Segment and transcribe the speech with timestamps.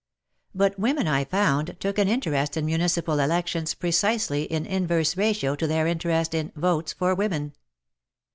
[0.55, 5.67] But women, 1 found, took an interest in municipal elections precisely in inverse ratio to
[5.67, 7.53] their interest in "Votes for Women."